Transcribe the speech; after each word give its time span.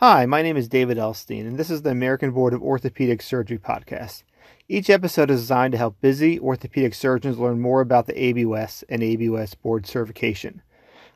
Hi, 0.00 0.26
my 0.26 0.42
name 0.42 0.58
is 0.58 0.68
David 0.68 0.98
Elstein, 0.98 1.46
and 1.46 1.56
this 1.56 1.70
is 1.70 1.80
the 1.80 1.88
American 1.88 2.30
Board 2.30 2.52
of 2.52 2.60
Orthopedic 2.60 3.22
Surgery 3.22 3.56
podcast. 3.56 4.24
Each 4.68 4.90
episode 4.90 5.30
is 5.30 5.40
designed 5.40 5.72
to 5.72 5.78
help 5.78 6.02
busy 6.02 6.38
orthopedic 6.38 6.92
surgeons 6.92 7.38
learn 7.38 7.62
more 7.62 7.80
about 7.80 8.06
the 8.06 8.12
ABOS 8.12 8.84
and 8.90 9.00
ABOS 9.00 9.54
board 9.54 9.86
certification. 9.86 10.60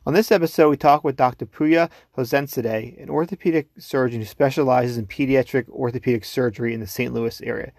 On 0.06 0.14
this 0.14 0.32
episode, 0.32 0.70
we 0.70 0.78
talk 0.78 1.04
with 1.04 1.16
Dr. 1.16 1.44
Pooya 1.44 1.90
Hosseinzadeh, 2.16 3.02
an 3.02 3.10
orthopedic 3.10 3.68
surgeon 3.76 4.20
who 4.20 4.26
specializes 4.26 4.96
in 4.96 5.06
pediatric 5.06 5.68
orthopedic 5.68 6.24
surgery 6.24 6.72
in 6.72 6.80
the 6.80 6.86
St. 6.86 7.12
Louis 7.12 7.38
area. 7.42 7.72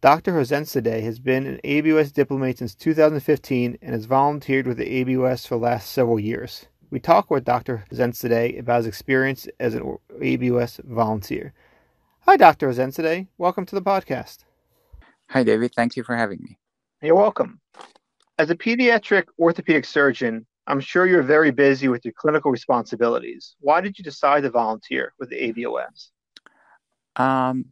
Dr. 0.00 0.32
Hosseinzadeh 0.32 1.04
has 1.04 1.20
been 1.20 1.46
an 1.46 1.60
ABOS 1.62 2.12
diplomate 2.12 2.58
since 2.58 2.74
2015 2.74 3.78
and 3.80 3.92
has 3.92 4.06
volunteered 4.06 4.66
with 4.66 4.78
the 4.78 5.04
ABOS 5.04 5.46
for 5.46 5.54
the 5.54 5.64
last 5.64 5.92
several 5.92 6.18
years. 6.18 6.66
We 6.90 7.00
talk 7.00 7.30
with 7.30 7.44
Dr. 7.44 7.84
Hosseinzadeh 7.90 8.58
about 8.58 8.78
his 8.78 8.86
experience 8.86 9.46
as 9.60 9.74
an 9.74 9.98
ABOS 10.22 10.80
volunteer. 10.84 11.52
Hi, 12.20 12.38
Dr. 12.38 12.70
Hosseinzadeh. 12.70 13.26
Welcome 13.36 13.66
to 13.66 13.74
the 13.74 13.82
podcast. 13.82 14.38
Hi, 15.28 15.42
David. 15.42 15.72
Thank 15.76 15.96
you 15.96 16.02
for 16.02 16.16
having 16.16 16.38
me. 16.42 16.58
You're 17.02 17.14
welcome. 17.14 17.60
As 18.38 18.48
a 18.48 18.56
pediatric 18.56 19.24
orthopedic 19.38 19.84
surgeon, 19.84 20.46
I'm 20.66 20.80
sure 20.80 21.06
you're 21.06 21.22
very 21.22 21.50
busy 21.50 21.88
with 21.88 22.06
your 22.06 22.14
clinical 22.16 22.50
responsibilities. 22.50 23.54
Why 23.60 23.82
did 23.82 23.98
you 23.98 24.04
decide 24.04 24.44
to 24.44 24.50
volunteer 24.50 25.12
with 25.18 25.28
the 25.28 25.36
ABOS? 25.36 26.10
Um, 27.16 27.66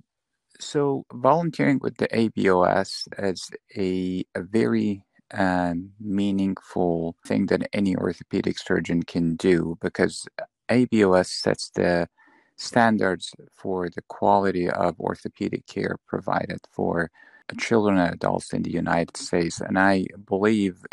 so, 0.60 1.06
volunteering 1.10 1.78
with 1.80 1.96
the 1.96 2.09
ABOS 2.09 3.09
is 3.18 3.51
a, 3.74 4.26
a 4.34 4.42
very 4.42 5.02
um, 5.34 5.90
meaningful 6.00 7.16
thing 7.26 7.46
that 7.46 7.68
any 7.72 7.96
orthopedic 7.96 8.58
surgeon 8.58 9.02
can 9.02 9.36
do 9.36 9.76
because 9.80 10.26
ABOS 10.70 11.26
sets 11.26 11.70
the 11.70 12.08
standards 12.56 13.32
for 13.52 13.88
the 13.88 14.02
quality 14.09 14.70
of 14.70 14.98
orthopedic 14.98 15.66
care 15.66 15.96
provided 16.06 16.60
for 16.70 17.10
children 17.59 17.98
and 17.98 18.14
adults 18.14 18.52
in 18.52 18.62
the 18.62 18.70
United 18.70 19.16
States. 19.16 19.60
And 19.60 19.78
I 19.78 20.06
believe 20.26 20.84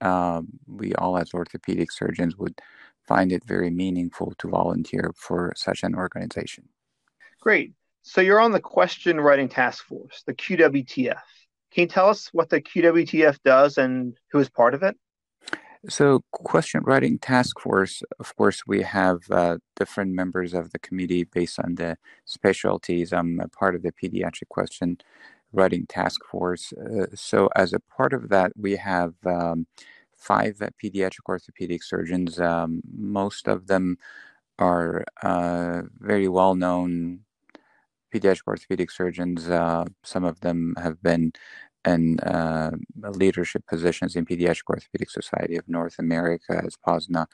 um, 0.00 0.48
we 0.66 0.94
all, 0.94 1.16
as 1.16 1.32
orthopedic 1.32 1.92
surgeons, 1.92 2.36
would 2.36 2.60
find 3.06 3.32
it 3.32 3.44
very 3.44 3.70
meaningful 3.70 4.34
to 4.38 4.48
volunteer 4.48 5.12
for 5.16 5.52
such 5.56 5.82
an 5.82 5.94
organization. 5.94 6.68
Great. 7.40 7.72
So 8.02 8.20
you're 8.20 8.40
on 8.40 8.52
the 8.52 8.60
question 8.60 9.20
writing 9.20 9.48
task 9.48 9.84
force, 9.84 10.22
the 10.26 10.34
QWTF. 10.34 11.20
Can 11.72 11.82
you 11.82 11.88
tell 11.88 12.08
us 12.08 12.28
what 12.32 12.48
the 12.48 12.60
QWTF 12.60 13.38
does 13.44 13.78
and 13.78 14.16
who 14.30 14.38
is 14.38 14.48
part 14.48 14.74
of 14.74 14.82
it? 14.82 14.96
So, 15.88 16.24
question 16.32 16.82
writing 16.84 17.18
task 17.18 17.60
force, 17.60 18.02
of 18.18 18.34
course, 18.36 18.66
we 18.66 18.82
have 18.82 19.20
uh, 19.30 19.58
different 19.76 20.12
members 20.12 20.52
of 20.52 20.72
the 20.72 20.78
committee 20.80 21.22
based 21.22 21.60
on 21.60 21.76
the 21.76 21.96
specialties. 22.24 23.12
I'm 23.12 23.38
a 23.38 23.48
part 23.48 23.76
of 23.76 23.82
the 23.82 23.92
pediatric 23.92 24.48
question 24.48 24.98
writing 25.52 25.86
task 25.86 26.24
force. 26.24 26.72
Uh, 26.72 27.06
so, 27.14 27.48
as 27.54 27.72
a 27.72 27.80
part 27.80 28.12
of 28.12 28.28
that, 28.30 28.52
we 28.56 28.74
have 28.76 29.14
um, 29.24 29.66
five 30.12 30.56
pediatric 30.82 31.28
orthopedic 31.28 31.84
surgeons. 31.84 32.40
Um, 32.40 32.82
most 32.92 33.46
of 33.46 33.68
them 33.68 33.98
are 34.58 35.04
uh, 35.22 35.82
very 36.00 36.26
well 36.26 36.56
known 36.56 37.20
pediatric 38.12 38.46
orthopedic 38.46 38.90
surgeons. 38.90 39.48
Uh, 39.48 39.84
some 40.02 40.24
of 40.24 40.40
them 40.40 40.74
have 40.78 41.02
been 41.02 41.32
in 41.84 42.20
uh, 42.20 42.70
leadership 43.14 43.64
positions 43.66 44.16
in 44.16 44.24
Pediatric 44.24 44.68
Orthopedic 44.68 45.10
Society 45.10 45.56
of 45.56 45.68
North 45.68 45.98
America 45.98 46.60
as 46.64 46.76
POSNA 46.76 47.26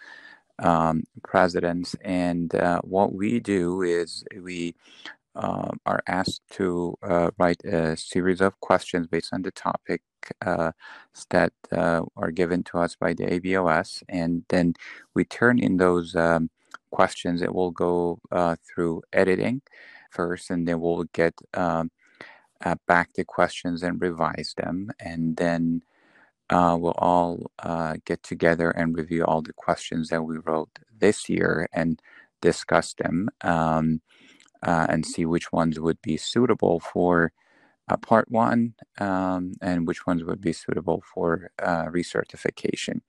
um, 0.58 1.04
presidents. 1.22 1.96
And 2.02 2.54
uh, 2.54 2.80
what 2.82 3.12
we 3.12 3.40
do 3.40 3.82
is 3.82 4.24
we 4.40 4.74
uh, 5.34 5.70
are 5.84 6.02
asked 6.06 6.42
to 6.52 6.96
uh, 7.02 7.30
write 7.38 7.64
a 7.64 7.96
series 7.96 8.40
of 8.40 8.58
questions 8.60 9.08
based 9.08 9.32
on 9.32 9.42
the 9.42 9.50
topic 9.50 10.02
uh, 10.46 10.70
that 11.30 11.52
uh, 11.72 12.02
are 12.16 12.30
given 12.30 12.62
to 12.64 12.78
us 12.78 12.94
by 12.94 13.12
the 13.12 13.24
ABOS, 13.24 14.02
and 14.08 14.44
then 14.48 14.74
we 15.14 15.24
turn 15.24 15.58
in 15.58 15.76
those 15.76 16.14
um, 16.14 16.48
questions. 16.90 17.42
It 17.42 17.54
will 17.54 17.72
go 17.72 18.20
through 18.64 19.02
editing 19.12 19.60
first, 20.14 20.50
and 20.50 20.68
then 20.68 20.80
we'll 20.80 21.04
get 21.14 21.34
um, 21.54 21.90
uh, 22.64 22.76
back 22.88 23.14
the 23.14 23.24
questions 23.24 23.82
and 23.82 24.00
revise 24.00 24.54
them, 24.56 24.90
and 25.00 25.36
then 25.36 25.82
we'll 26.50 26.94
all 26.98 27.50
get 28.06 28.22
together 28.22 28.70
and 28.70 28.96
review 28.96 29.24
all 29.24 29.42
the 29.42 29.52
questions 29.54 30.08
that 30.10 30.22
we 30.22 30.38
wrote 30.38 30.70
this 31.00 31.28
year 31.28 31.68
and 31.72 32.00
discuss 32.42 32.94
them. 32.94 33.28
Um, 33.42 34.00
uh, 34.62 34.86
and 34.88 35.06
see 35.06 35.26
which 35.26 35.52
ones 35.52 35.78
would 35.78 36.00
be 36.02 36.16
suitable 36.16 36.80
for 36.80 37.32
uh, 37.88 37.96
part 37.98 38.30
one 38.30 38.74
um, 38.98 39.52
and 39.60 39.86
which 39.86 40.06
ones 40.06 40.24
would 40.24 40.40
be 40.40 40.52
suitable 40.52 41.02
for 41.14 41.50
uh, 41.62 41.84
recertification. 41.86 43.00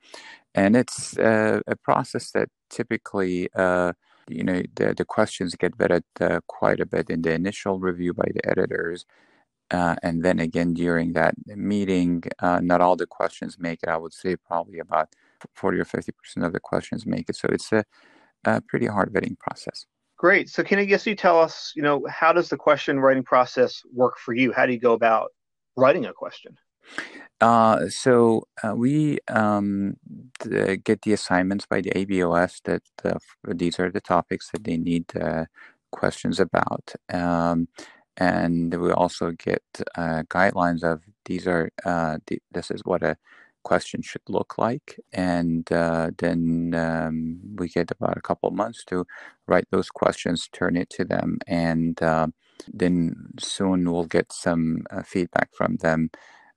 And 0.54 0.76
it's 0.76 1.18
uh, 1.18 1.62
a 1.68 1.76
process 1.78 2.32
that 2.32 2.50
typically, 2.70 3.50
uh, 3.56 3.94
you 4.30 4.44
know, 4.44 4.62
the, 4.76 4.94
the 4.96 5.06
questions 5.06 5.56
get 5.56 5.78
vetted 5.78 6.04
uh, 6.20 6.40
quite 6.48 6.80
a 6.80 6.86
bit 6.86 7.10
in 7.10 7.22
the 7.22 7.34
initial 7.34 7.80
review 7.80 8.14
by 8.14 8.28
the 8.34 8.50
editors. 8.50 9.06
and 9.72 10.24
then 10.24 10.40
again 10.40 10.74
during 10.74 11.14
that 11.14 11.36
meeting, 11.46 12.24
not 12.42 12.82
all 12.82 12.96
the 12.96 13.08
questions 13.08 13.58
make 13.60 13.80
it. 13.84 13.90
I 13.90 13.98
would 13.98 14.14
say 14.14 14.36
probably 14.36 14.80
about 14.80 15.10
40 15.54 15.80
or 15.80 15.86
50% 15.86 16.12
of 16.46 16.54
the 16.54 16.60
questions 16.60 17.06
make 17.06 17.30
it. 17.30 17.36
So 17.36 17.48
it's 17.52 17.72
a, 17.72 17.84
a 18.46 18.62
pretty 18.62 18.88
hard 18.88 19.14
vetting 19.14 19.38
process. 19.40 19.86
Great. 20.18 20.50
So 20.50 20.64
can 20.64 20.80
I 20.80 20.86
guess 20.86 21.06
you 21.06 21.16
tell 21.16 21.40
us, 21.40 21.74
you 21.76 21.82
know, 21.82 22.06
how 22.10 22.32
does 22.32 22.50
the 22.50 22.58
question 22.58 23.00
writing 23.00 23.24
process 23.24 23.82
work 23.94 24.18
for 24.18 24.34
you? 24.34 24.54
How 24.54 24.66
do 24.66 24.72
you 24.72 24.80
go 24.80 24.94
about 24.94 25.32
writing 25.76 26.06
a 26.06 26.14
question? 26.14 26.58
Uh, 27.42 27.90
so 27.90 28.48
uh, 28.64 28.74
we 28.76 29.20
um, 29.28 29.98
the, 30.40 30.78
get 30.84 31.02
the 31.02 31.14
assignments 31.14 31.66
by 31.66 31.82
the 31.82 31.92
ABOS 31.92 32.62
that 32.64 32.84
uh, 33.04 33.20
these 33.54 33.80
are 33.80 33.92
the 33.92 34.02
topics 34.02 34.50
that 34.52 34.64
they 34.64 34.78
need 34.78 35.06
uh, 35.18 35.46
questions 35.92 36.40
about. 36.40 36.94
Um, 37.12 37.68
and 38.18 38.74
we 38.82 38.92
also 38.92 39.32
get 39.32 39.64
uh, 39.96 40.24
guidelines 40.30 40.84
of 40.84 41.02
these 41.26 41.46
are 41.48 41.70
uh, 41.84 42.18
this 42.52 42.72
is 42.72 42.82
what 42.86 43.04
a 43.04 43.18
question 43.64 44.02
should 44.02 44.22
look 44.30 44.58
like. 44.58 44.98
And 45.12 45.66
then 45.66 46.74
um, 46.74 47.40
we 47.56 47.68
get 47.68 47.92
about 47.92 48.18
a 48.18 48.22
couple 48.22 48.52
months 48.52 48.86
to 48.86 49.06
write 49.48 49.66
those 49.72 49.90
questions, 49.90 50.48
turn 50.54 50.78
it 50.78 50.90
to 50.92 51.04
them, 51.04 51.40
and 51.46 52.00
then 52.74 53.16
soon 53.38 53.92
we'll 53.92 54.06
get 54.06 54.32
some 54.32 54.84
feedback 55.04 55.50
from 55.54 55.76
them 55.78 56.10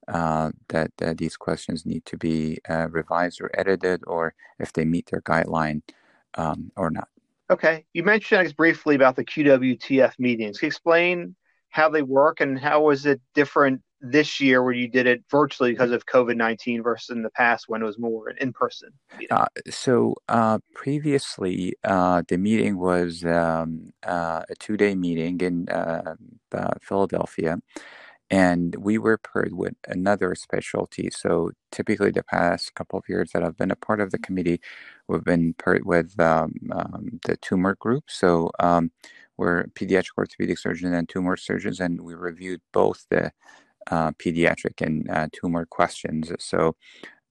uh, 0.09 0.51
that 0.69 0.91
these 1.17 1.37
questions 1.37 1.87
need 1.87 2.05
to 2.07 2.17
be 2.17 2.59
uh, 2.69 2.89
revised 2.91 3.41
or 3.41 3.51
edited, 3.55 4.03
or 4.07 4.35
if 4.59 4.73
they 4.73 4.85
meet 4.85 5.11
their 5.11 5.23
guideline 5.23 5.83
um, 6.35 6.73
or 6.77 6.91
not. 6.91 7.09
Okay. 7.51 7.85
You 7.95 8.03
mentioned 8.03 8.55
briefly 8.57 8.95
about 8.95 9.17
the 9.17 9.25
QWTF 9.25 10.19
meetings. 10.19 10.59
Can 10.59 10.67
you 10.67 10.69
explain 10.69 11.35
how 11.71 11.89
they 11.89 12.03
work 12.03 12.41
and 12.41 12.59
how 12.59 12.83
was 12.83 13.07
it 13.07 13.21
different 13.35 13.81
this 14.01 14.39
year 14.41 14.63
where 14.63 14.73
you 14.73 14.87
did 14.87 15.07
it 15.07 15.25
virtually 15.31 15.73
because 15.73 15.91
of 15.91 16.07
COVID 16.07 16.37
19 16.37 16.83
versus 16.83 17.11
in 17.11 17.23
the 17.23 17.31
past 17.31 17.65
when 17.69 17.83
it 17.83 17.85
was 17.85 17.99
more 17.99 18.31
in 18.31 18.53
person? 18.53 18.91
Uh, 19.31 19.47
so, 19.69 20.15
uh, 20.29 20.59
previously, 20.75 21.75
uh, 21.85 22.23
the 22.29 22.39
meeting 22.39 22.79
was 22.79 23.25
um, 23.25 23.93
uh, 24.07 24.43
a 24.49 24.55
two 24.59 24.77
day 24.77 24.95
meeting 24.95 25.41
in 25.41 25.69
uh, 25.69 26.15
Philadelphia, 26.81 27.59
and 28.31 28.75
we 28.77 28.99
were 28.99 29.19
paired 29.19 29.53
with 29.55 29.75
another 29.87 30.35
specialty. 30.35 31.11
So, 31.11 31.53
typically, 31.73 32.11
the 32.11 32.25
past 32.25 32.75
couple 32.75 32.99
of 32.99 33.09
years 33.09 33.31
that 33.33 33.43
I've 33.43 33.57
been 33.57 33.71
a 33.71 33.77
part 33.77 34.01
of 34.01 34.11
the 34.11 34.19
committee, 34.19 34.61
we've 35.09 35.25
been 35.25 35.55
paired 35.55 35.85
with 35.87 36.19
um, 36.21 36.55
um, 36.73 37.21
the 37.25 37.37
tumor 37.39 37.77
group. 37.77 38.05
So, 38.09 38.51
um, 38.61 38.91
we're 39.37 39.65
pediatric 39.69 40.19
orthopedic 40.19 40.59
surgeons 40.59 40.95
and 40.95 41.09
tumor 41.09 41.37
surgeons, 41.37 41.81
and 41.81 42.01
we 42.03 42.15
reviewed 42.15 42.61
both 42.73 43.07
the 43.11 43.33
uh, 43.91 44.13
pediatric 44.13 44.81
and 44.81 45.09
uh, 45.11 45.29
tumor 45.33 45.67
questions. 45.67 46.31
So 46.39 46.77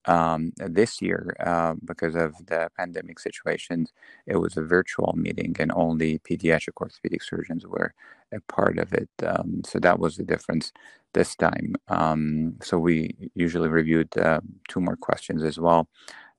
um, 0.07 0.53
this 0.57 1.01
year, 1.01 1.35
uh, 1.39 1.75
because 1.85 2.15
of 2.15 2.33
the 2.45 2.69
pandemic 2.77 3.19
situations, 3.19 3.93
it 4.25 4.37
was 4.37 4.57
a 4.57 4.63
virtual 4.63 5.13
meeting 5.15 5.55
and 5.59 5.71
only 5.75 6.19
pediatric 6.19 6.81
orthopedic 6.81 7.23
surgeons 7.23 7.65
were 7.67 7.93
a 8.33 8.39
part 8.41 8.77
of 8.77 8.93
it. 8.93 9.09
Um, 9.25 9.61
so 9.65 9.79
that 9.79 9.99
was 9.99 10.17
the 10.17 10.23
difference 10.23 10.71
this 11.13 11.35
time. 11.35 11.75
Um, 11.87 12.55
so 12.61 12.77
we 12.77 13.15
usually 13.35 13.69
reviewed 13.69 14.17
uh, 14.17 14.41
more 14.75 14.95
questions 14.95 15.43
as 15.43 15.59
well 15.59 15.87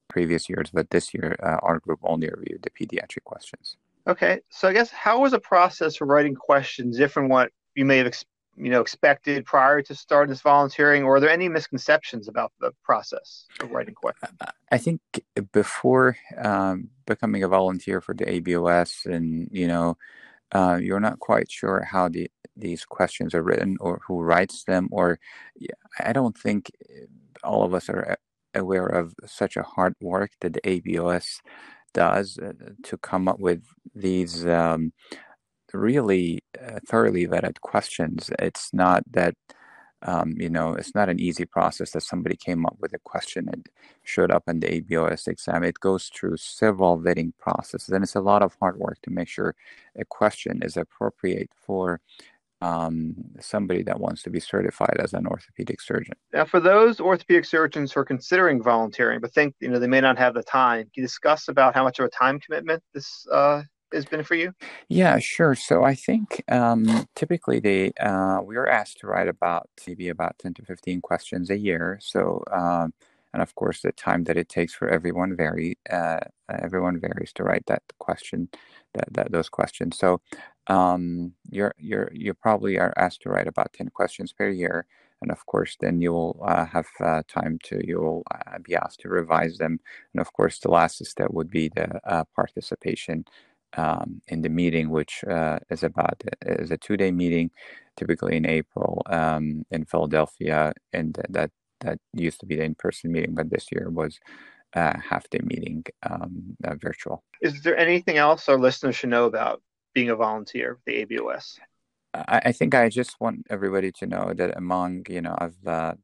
previous 0.09 0.49
years, 0.49 0.71
but 0.73 0.91
this 0.91 1.13
year 1.13 1.37
uh, 1.43 1.59
our 1.63 1.79
group 1.79 2.01
only 2.03 2.29
reviewed 2.29 2.63
the 2.63 2.71
pediatric 2.71 3.25
questions. 3.25 3.77
Okay, 4.07 4.41
so 4.49 4.69
I 4.69 4.73
guess 4.73 4.91
how 4.91 5.21
was 5.21 5.33
the 5.33 5.41
process 5.41 5.97
for 5.97 6.07
writing 6.07 6.35
questions 6.35 6.97
different 6.97 7.29
what 7.29 7.51
you 7.75 7.85
may 7.85 7.99
have 7.99 8.07
you 8.59 8.71
know 8.71 8.81
expected 8.81 9.45
prior 9.45 9.81
to 9.83 9.95
starting 9.95 10.31
this 10.31 10.43
volunteering 10.43 11.03
or 11.05 11.17
are 11.17 11.21
there 11.21 11.31
any 11.31 11.49
misconceptions 11.49 12.29
about 12.29 12.53
the 12.61 12.73
process 12.83 13.47
of 13.61 13.71
writing 13.71 13.95
questions 13.95 14.33
i 14.73 14.79
think 14.79 15.01
before 15.53 16.17
um, 16.43 16.89
becoming 17.07 17.43
a 17.43 17.49
volunteer 17.49 18.01
for 18.01 18.15
the 18.15 18.25
abos 18.25 19.07
and 19.07 19.49
you 19.53 19.67
know 19.67 19.97
uh, 20.53 20.79
you're 20.81 21.01
not 21.01 21.19
quite 21.19 21.51
sure 21.51 21.87
how 21.91 22.09
the 22.09 22.31
these 22.59 22.85
questions 22.85 23.35
are 23.35 23.43
written 23.43 23.77
or 23.81 24.01
who 24.07 24.21
writes 24.21 24.65
them, 24.65 24.89
or 24.91 25.19
I 26.01 26.13
don't 26.13 26.37
think 26.37 26.71
all 27.45 27.63
of 27.63 27.73
us 27.73 27.89
are 27.89 28.17
aware 28.55 28.87
of 28.87 29.15
such 29.27 29.57
a 29.57 29.63
hard 29.63 29.95
work 30.01 30.33
that 30.41 30.55
the 30.55 30.61
ABOS 30.63 31.41
does 31.95 32.39
uh, 32.39 32.53
to 32.83 32.99
come 32.99 33.29
up 33.29 33.39
with 33.39 33.63
these 33.95 34.47
um, 34.47 34.93
really 35.73 36.41
uh, 36.61 36.81
thoroughly 36.87 37.27
vetted 37.27 37.61
questions. 37.61 38.31
It's 38.39 38.73
not 38.73 39.03
that 39.11 39.35
um, 40.03 40.35
you 40.39 40.49
know, 40.49 40.75
it's 40.75 40.95
not 40.95 41.09
an 41.09 41.19
easy 41.19 41.45
process 41.45 41.91
that 41.91 42.03
somebody 42.03 42.37
came 42.37 42.65
up 42.65 42.77
with 42.79 42.95
a 42.95 43.01
question 43.01 43.49
and 43.53 43.67
showed 44.05 44.31
up 44.31 44.45
in 44.47 44.61
the 44.61 44.81
ABOS 44.81 45.27
exam. 45.27 45.65
It 45.65 45.81
goes 45.81 46.11
through 46.15 46.37
several 46.37 46.99
vetting 47.01 47.33
processes, 47.39 47.89
and 47.89 48.05
it's 48.05 48.15
a 48.15 48.21
lot 48.21 48.43
of 48.43 48.57
hard 48.61 48.77
work 48.79 48.99
to 49.03 49.11
make 49.11 49.29
sure 49.29 49.57
a 49.97 50.05
question 50.05 50.61
is 50.63 50.77
appropriate 50.77 51.51
for 51.57 52.01
um, 52.61 53.15
somebody 53.41 53.83
that 53.85 54.01
wants 54.01 54.23
to 54.23 54.31
be 54.31 54.41
certified 54.41 54.97
as 55.01 55.15
an 55.15 55.27
orthopedic 55.27 55.81
surgeon. 55.81 56.15
Now, 56.33 56.45
for 56.45 56.61
those 56.61 57.01
orthopedic 57.01 57.45
surgeons 57.45 57.93
who 57.93 58.01
are 58.01 58.05
considering 58.05 58.63
volunteering 58.63 59.21
but 59.21 59.33
think 59.33 59.55
you 59.61 59.69
know 59.69 59.79
they 59.79 59.87
may 59.89 60.01
not 60.01 60.19
have 60.19 60.35
the 60.35 60.43
time, 60.43 60.83
can 60.83 60.91
you 60.97 61.03
discuss 61.03 61.49
about 61.49 61.75
how 61.75 61.83
much 61.83 61.99
of 61.99 62.05
a 62.05 62.09
time 62.09 62.39
commitment 62.39 62.83
this 62.95 63.27
uh, 63.33 63.63
has 63.93 64.05
been 64.05 64.25
for 64.25 64.35
you? 64.35 64.55
Yeah, 64.89 65.19
sure. 65.19 65.55
So 65.55 65.85
I 65.85 65.95
think 65.95 66.43
um, 66.49 67.07
typically 67.15 67.61
they 67.61 67.93
uh, 68.01 68.41
we 68.45 68.57
are 68.57 68.69
asked 68.69 68.99
to 69.01 69.07
write 69.07 69.29
about 69.29 69.69
maybe 69.87 70.09
about 70.09 70.39
ten 70.39 70.55
to 70.55 70.63
fifteen 70.63 71.01
questions 71.01 71.51
a 71.51 71.59
year. 71.59 71.99
So 72.03 72.43
um, 72.51 72.93
and 73.33 73.43
of 73.43 73.55
course 73.55 73.83
the 73.83 73.93
time 73.93 74.25
that 74.25 74.37
it 74.37 74.49
takes 74.49 74.75
for 74.75 74.89
everyone 74.89 75.37
vary. 75.37 75.79
Uh, 75.91 76.21
everyone 76.51 77.01
varies 77.01 77.33
to 77.35 77.45
write 77.45 77.67
that 77.67 77.83
question, 77.99 78.49
that, 78.95 79.13
that 79.13 79.33
those 79.33 79.49
questions. 79.49 79.99
So 79.99 80.21
um, 80.69 81.33
you're 81.51 81.75
you're 81.79 82.11
you 82.13 82.35
probably 82.35 82.79
are 82.79 82.95
asked 82.97 83.23
to 83.23 83.31
write 83.31 83.49
about 83.49 83.73
ten 83.73 83.89
questions 83.89 84.33
per 84.33 84.49
year 84.49 84.87
and 85.21 85.31
of 85.31 85.45
course 85.47 85.77
then 85.81 86.01
you'll 86.01 86.41
uh, 86.45 86.65
have 86.65 86.87
uh, 87.01 87.23
time 87.29 87.59
to 87.65 87.81
you'll 87.87 88.23
uh, 88.33 88.59
be 88.63 88.75
asked 88.75 89.01
to 89.01 89.09
revise 89.09 89.59
them 89.59 89.81
and 90.15 90.21
of 90.21 90.33
course 90.33 90.59
the 90.59 90.71
last 90.71 91.05
step 91.05 91.31
would 91.31 91.51
be 91.51 91.69
the 91.69 92.01
uh, 92.09 92.25
participation 92.35 93.25
um, 93.77 94.23
in 94.29 94.43
the 94.43 94.49
meeting, 94.49 94.91
which 94.91 95.25
uh, 95.25 95.59
is 95.71 95.83
about 95.83 96.23
is 96.43 96.71
a 96.71 96.77
two 96.77 96.97
day 96.97 97.11
meeting, 97.11 97.51
typically 97.97 98.37
in 98.37 98.47
April 98.47 99.03
um, 99.07 99.65
in 99.71 99.85
Philadelphia, 99.85 100.73
and 100.93 101.19
that 101.29 101.51
that 101.81 101.99
used 102.13 102.41
to 102.41 102.47
be 102.47 102.57
the 102.57 102.65
in 102.65 102.75
person 102.75 103.13
meeting, 103.13 103.35
but 103.35 103.51
this 103.51 103.67
year 103.71 103.89
was 103.91 104.19
a 104.75 104.99
half 104.99 105.29
day 105.31 105.41
meeting, 105.43 105.85
um, 106.09 106.57
uh, 106.65 106.75
virtual. 106.77 107.25
Is 107.41 107.63
there 107.63 107.77
anything 107.77 108.17
else 108.17 108.49
our 108.49 108.59
listeners 108.59 108.97
should 108.97 109.11
know 109.11 109.27
about 109.27 109.63
being 109.95 110.11
a 110.11 110.17
volunteer 110.17 110.75
with 110.75 110.85
the 110.85 111.05
ABOS? 111.05 111.59
I, 112.15 112.43
I 112.47 112.53
think 112.53 112.75
I 112.75 112.89
just 112.89 113.21
want 113.21 113.47
everybody 113.51 113.93
to 113.93 114.07
know 114.07 114.33
that 114.35 114.57
among 114.57 115.07
you 115.09 115.21
know 115.21 115.37
I've 115.39 115.67
uh, 115.67 115.95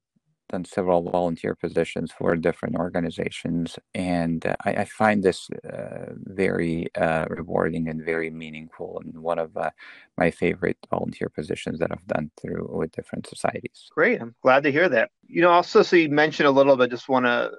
done 0.49 0.65
several 0.65 1.03
volunteer 1.03 1.55
positions 1.55 2.13
for 2.13 2.37
different 2.37 2.77
organizations, 2.77 3.79
and 3.95 4.45
uh, 4.47 4.55
I, 4.65 4.71
I, 4.73 4.85
find 4.85 5.23
this 5.23 5.49
uh, 5.73 6.13
very 6.17 6.89
uh, 6.97 7.27
rewarding 7.29 7.89
and 7.89 8.05
very 8.05 8.31
meaningful, 8.31 9.01
and 9.05 9.23
one 9.23 9.39
of 9.39 9.57
uh, 9.57 9.71
my 10.17 10.31
favorite 10.31 10.79
volunteer 10.91 11.29
positions 11.29 11.79
that 11.79 11.91
I've 11.93 12.07
done 12.07 12.31
through 12.41 12.69
with 12.71 12.93
different 12.93 13.27
societies. 13.27 13.89
Great, 13.91 14.21
I'm 14.21 14.35
glad 14.43 14.63
to 14.65 14.73
hear 14.73 14.89
that. 14.89 15.11
You 15.27 15.43
know, 15.43 15.51
also, 15.51 15.83
so 15.83 15.97
you 15.97 16.09
mentioned 16.09 16.47
a 16.47 16.53
little 16.53 16.77
bit. 16.77 16.91
Just 16.91 17.09
want 17.09 17.27
to 17.27 17.53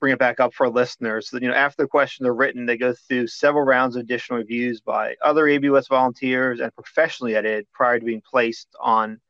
bring 0.00 0.12
it 0.12 0.18
back 0.18 0.40
up 0.40 0.54
for 0.54 0.68
listeners. 0.68 1.28
So, 1.28 1.38
you 1.38 1.48
know, 1.48 1.54
after 1.54 1.82
the 1.82 1.88
questions 1.88 2.26
are 2.26 2.34
written, 2.34 2.64
they 2.64 2.78
go 2.78 2.94
through 2.94 3.26
several 3.26 3.64
rounds 3.64 3.96
of 3.96 4.00
additional 4.00 4.38
reviews 4.38 4.80
by 4.80 5.14
other 5.22 5.44
ABOS 5.44 5.88
volunteers 5.88 6.60
and 6.60 6.74
professionally 6.74 7.36
edited 7.36 7.66
prior 7.72 7.98
to 7.98 8.04
being 8.04 8.22
placed 8.28 8.68
on 8.80 9.20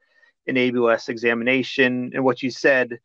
an 0.46 0.56
ABOS 0.56 1.08
examination. 1.08 2.12
And 2.14 2.24
what 2.24 2.42
you 2.42 2.50
said 2.50 2.98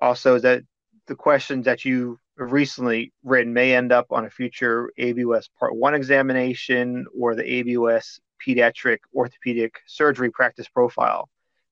also 0.00 0.36
is 0.36 0.42
that 0.42 0.62
the 1.06 1.14
questions 1.14 1.64
that 1.64 1.84
you 1.84 2.18
have 2.38 2.52
recently 2.52 3.12
written 3.24 3.52
may 3.52 3.74
end 3.74 3.92
up 3.92 4.06
on 4.10 4.24
a 4.24 4.30
future 4.30 4.92
ABOS 4.98 5.48
Part 5.58 5.74
1 5.74 5.94
examination 5.94 7.06
or 7.18 7.34
the 7.34 7.42
ABOS 7.42 8.20
Pediatric 8.46 8.98
Orthopedic 9.14 9.74
Surgery 9.86 10.30
Practice 10.30 10.68
Profile 10.68 11.28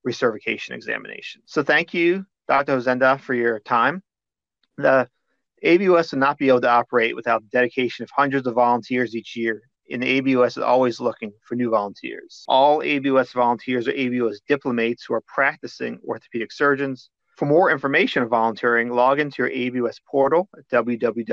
recertification 0.07 0.71
examination. 0.71 1.43
So 1.47 1.63
thank 1.63 1.93
you, 1.93 2.25
Dr. 2.49 2.77
Hozenda, 2.77 3.21
for 3.21 3.35
your 3.35 3.61
time. 3.61 4.03
The 4.77 5.09
ABOS 5.65 6.13
will 6.13 6.19
not 6.19 6.39
be 6.39 6.49
able 6.49 6.61
to 6.61 6.71
operate 6.71 7.17
without 7.17 7.43
the 7.43 7.49
dedication 7.49 8.05
of 8.05 8.11
hundreds 8.11 8.47
of 8.47 8.55
volunteers 8.55 9.15
each 9.15 9.37
year 9.37 9.63
and 9.91 10.03
the 10.03 10.21
ABOS 10.21 10.57
is 10.57 10.59
always 10.59 11.01
looking 11.01 11.33
for 11.43 11.55
new 11.55 11.71
volunteers. 11.71 12.45
All 12.49 12.81
ABOS 12.83 13.33
volunteers 13.33 13.87
are 13.89 13.93
ABOS 13.93 14.41
diplomates 14.47 15.05
who 15.05 15.15
are 15.15 15.23
practicing 15.27 16.01
orthopedic 16.07 16.53
surgeons. 16.53 17.11
For 17.37 17.47
more 17.47 17.71
information 17.71 18.23
on 18.23 18.29
volunteering, 18.31 18.91
log 18.91 19.21
into 19.21 19.43
your 19.43 19.51
ABOS 19.51 20.01
portal 20.09 20.49
at 20.57 20.67
www.abos.org, 20.69 21.29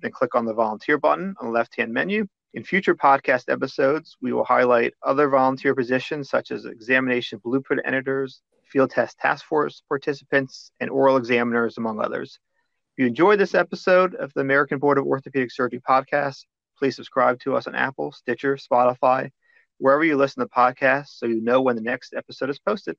then 0.00 0.10
click 0.10 0.34
on 0.34 0.44
the 0.44 0.54
volunteer 0.54 0.98
button 0.98 1.34
on 1.40 1.46
the 1.46 1.52
left 1.52 1.76
hand 1.76 1.92
menu. 1.92 2.26
In 2.54 2.64
future 2.64 2.94
podcast 2.94 3.52
episodes, 3.52 4.16
we 4.20 4.32
will 4.32 4.44
highlight 4.44 4.94
other 5.02 5.28
volunteer 5.28 5.74
positions 5.74 6.30
such 6.30 6.50
as 6.50 6.64
examination 6.64 7.38
blueprint 7.44 7.82
editors, 7.84 8.40
field 8.64 8.90
test 8.90 9.18
task 9.18 9.44
force 9.44 9.82
participants, 9.88 10.70
and 10.80 10.90
oral 10.90 11.16
examiners, 11.16 11.78
among 11.78 12.00
others. 12.00 12.38
If 12.96 13.02
you 13.02 13.06
enjoyed 13.08 13.38
this 13.38 13.54
episode 13.54 14.14
of 14.14 14.32
the 14.34 14.40
American 14.40 14.78
Board 14.78 14.96
of 14.96 15.04
Orthopedic 15.04 15.52
Surgery 15.52 15.82
podcast, 15.86 16.44
Please 16.78 16.96
subscribe 16.96 17.40
to 17.40 17.56
us 17.56 17.66
on 17.66 17.74
Apple, 17.74 18.12
Stitcher, 18.12 18.56
Spotify, 18.56 19.30
wherever 19.78 20.04
you 20.04 20.16
listen 20.16 20.42
to 20.42 20.48
podcasts 20.48 21.18
so 21.18 21.26
you 21.26 21.40
know 21.40 21.62
when 21.62 21.76
the 21.76 21.82
next 21.82 22.14
episode 22.14 22.50
is 22.50 22.58
posted. 22.58 22.96